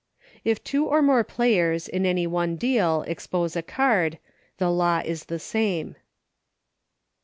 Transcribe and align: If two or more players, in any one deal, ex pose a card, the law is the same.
If 0.43 0.63
two 0.63 0.87
or 0.87 1.03
more 1.03 1.23
players, 1.23 1.87
in 1.87 2.07
any 2.07 2.25
one 2.25 2.55
deal, 2.55 3.05
ex 3.07 3.27
pose 3.27 3.55
a 3.55 3.61
card, 3.61 4.17
the 4.57 4.71
law 4.71 5.03
is 5.05 5.25
the 5.25 5.37
same. 5.37 5.95